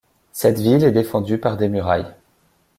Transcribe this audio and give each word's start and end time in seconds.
Cette 0.31 0.57
ville 0.57 0.83
est 0.83 0.91
défendue 0.91 1.37
par 1.37 1.57
des 1.57 1.69
murailles. 1.69 2.11